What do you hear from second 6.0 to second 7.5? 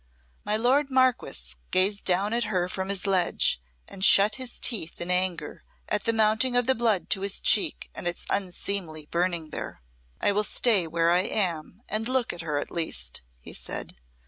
the mounting of the blood to his